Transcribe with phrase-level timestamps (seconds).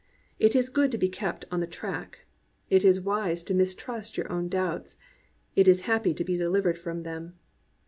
[0.39, 2.25] It is good to be kept on the track.
[2.71, 4.97] It is wise to mis trust your own doubts.
[5.55, 7.35] It is happy to be delivered from them.